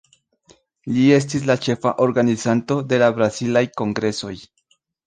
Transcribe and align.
Li 0.95 1.03
estis 1.17 1.45
la 1.51 1.57
ĉefa 1.67 1.93
organizanto 2.09 2.81
de 2.91 3.03
la 3.07 3.13
Brazilaj 3.21 3.67
Kongresoj. 3.81 4.37